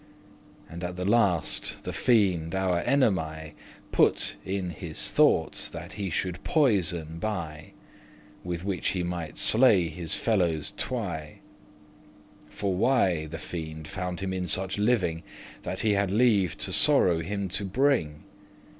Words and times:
And 0.67 0.83
at 0.83 0.95
the 0.95 1.05
last 1.05 1.83
the 1.83 1.93
fiend 1.93 2.55
our 2.55 2.79
enemy 2.79 3.53
Put 3.91 4.35
in 4.43 4.71
his 4.71 5.11
thought, 5.11 5.69
that 5.73 5.93
he 5.93 6.09
should 6.09 6.43
poison 6.43 7.19
buy, 7.19 7.73
With 8.43 8.65
which 8.65 8.93
he 8.97 9.03
mighte 9.03 9.37
slay 9.37 9.89
his 9.89 10.15
fellows 10.15 10.73
twy.* 10.75 11.35
*two 11.35 11.37
For 12.55 12.73
why, 12.73 13.27
the 13.27 13.37
fiend 13.37 13.87
found 13.87 14.21
him 14.21 14.33
*in 14.33 14.47
such 14.47 14.79
living,* 14.79 15.17
*leading 15.17 15.23
such 15.61 15.65
a 15.65 15.65
That 15.65 15.79
he 15.81 15.93
had 15.93 16.09
leave 16.09 16.57
to 16.57 16.73
sorrow 16.73 17.19
him 17.19 17.47
to 17.49 17.63
bring. 17.63 18.23